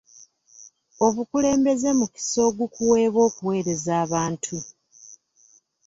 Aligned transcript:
Obukulembeze 1.05 1.89
mukisa 1.99 2.39
ogukuweebwa 2.49 3.21
okuwereza 3.29 3.91
abantu. 4.03 4.57